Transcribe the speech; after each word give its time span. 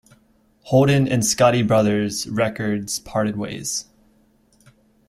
Holden 0.63 1.07
and 1.07 1.21
Scotti 1.21 1.61
Brothers 1.61 2.27
Records 2.27 2.97
parted 2.97 3.35
ways. 3.37 3.85